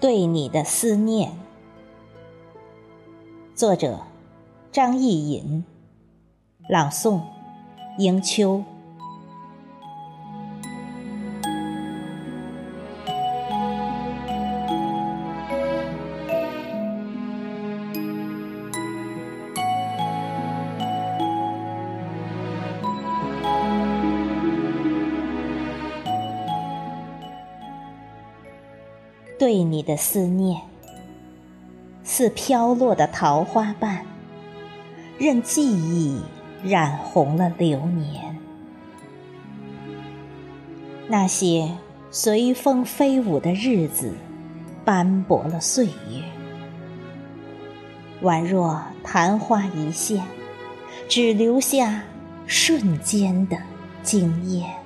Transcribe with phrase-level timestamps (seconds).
[0.00, 1.32] 对你的思念，
[3.54, 4.00] 作者
[4.72, 5.64] 张艺隐，
[6.68, 7.20] 朗诵
[7.98, 8.64] 迎秋。
[29.38, 30.62] 对你的思念，
[32.02, 34.06] 似飘落的桃花瓣，
[35.18, 36.20] 任记忆
[36.64, 38.36] 染红了流年。
[41.08, 41.70] 那些
[42.10, 44.14] 随风飞舞的日子，
[44.84, 46.22] 斑驳了岁月，
[48.22, 50.22] 宛若昙花一现，
[51.08, 52.02] 只留下
[52.46, 53.58] 瞬间的
[54.02, 54.85] 惊艳。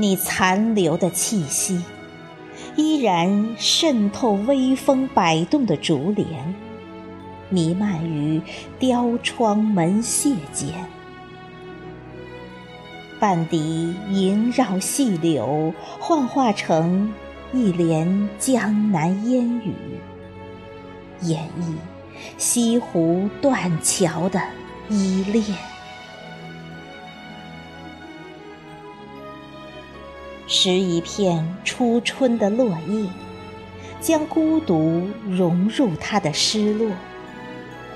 [0.00, 1.84] 你残留的气息，
[2.74, 6.54] 依然渗透微风摆动的竹帘，
[7.50, 8.40] 弥漫于
[8.78, 10.68] 雕窗门榭间。
[13.18, 17.12] 半笛萦绕细柳，幻化成
[17.52, 19.74] 一帘江南烟雨，
[21.20, 21.74] 演绎
[22.38, 24.40] 西湖断桥的
[24.88, 25.44] 依恋。
[30.52, 33.08] 拾一片初春的落叶，
[34.00, 36.90] 将孤独融入它的失落，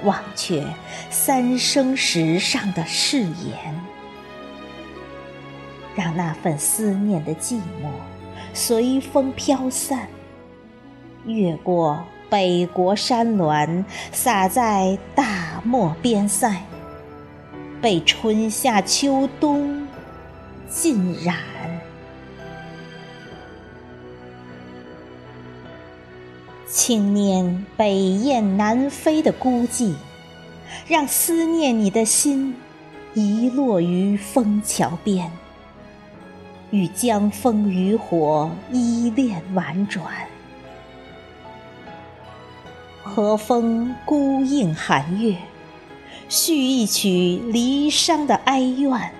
[0.05, 0.65] 忘却
[1.11, 3.75] 三生石上的誓言，
[5.97, 7.91] 让那份思念的寂寞
[8.53, 10.07] 随风飘散，
[11.27, 16.63] 越过北国山峦，洒在大漠边塞，
[17.83, 19.89] 被春夏秋冬
[20.69, 21.54] 浸染。
[26.67, 29.95] 轻念北雁南飞的孤寂，
[30.89, 32.57] 让思念你的心
[33.13, 35.31] 遗落于枫桥边，
[36.71, 40.05] 与江枫渔火依恋婉转。
[43.03, 45.37] 和风孤映寒月，
[46.29, 49.13] 续一曲离殇的哀怨，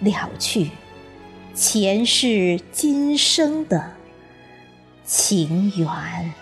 [0.00, 0.70] 了去
[1.54, 3.94] 前世今生的
[5.04, 6.32] 情缘。